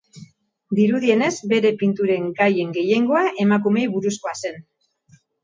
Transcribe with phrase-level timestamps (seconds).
[0.77, 4.61] Dirudienez, bere pinturen gaien gehiengoa emakumeei buruzkoa zen.